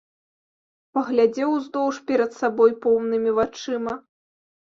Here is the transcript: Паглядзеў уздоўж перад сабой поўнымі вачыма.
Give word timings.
Паглядзеў 0.97 1.49
уздоўж 1.57 1.95
перад 2.11 2.31
сабой 2.39 2.73
поўнымі 2.87 3.35
вачыма. 3.41 3.93